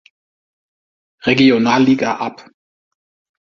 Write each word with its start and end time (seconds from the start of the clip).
Regionalliga 1.27 2.17
ab. 2.17 2.49